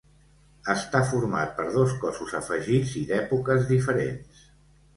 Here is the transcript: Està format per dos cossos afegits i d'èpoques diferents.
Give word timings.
Està 0.73 1.01
format 1.09 1.53
per 1.59 1.67
dos 1.75 1.93
cossos 2.05 2.35
afegits 2.41 2.97
i 3.03 3.07
d'èpoques 3.13 3.71
diferents. 3.77 4.45